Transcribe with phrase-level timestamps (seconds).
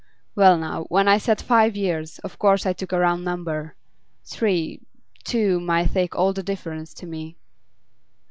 [0.33, 3.75] 'Well now, when I said five years, of course I took a round number.
[4.25, 4.81] Three
[5.25, 7.37] two might make all the difference to me.